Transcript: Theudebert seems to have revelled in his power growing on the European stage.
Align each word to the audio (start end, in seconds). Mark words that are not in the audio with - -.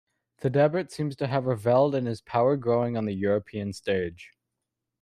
Theudebert 0.41 0.89
seems 0.91 1.15
to 1.17 1.27
have 1.27 1.45
revelled 1.45 1.93
in 1.93 2.07
his 2.07 2.21
power 2.21 2.57
growing 2.57 2.97
on 2.97 3.05
the 3.05 3.13
European 3.13 3.71
stage. 3.71 4.31